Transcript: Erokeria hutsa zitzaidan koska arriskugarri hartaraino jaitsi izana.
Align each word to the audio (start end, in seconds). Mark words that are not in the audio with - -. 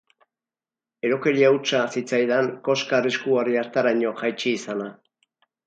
Erokeria 1.09 1.51
hutsa 1.57 1.83
zitzaidan 1.97 2.49
koska 2.69 2.99
arriskugarri 3.01 3.61
hartaraino 3.63 4.17
jaitsi 4.25 4.59
izana. 4.61 4.93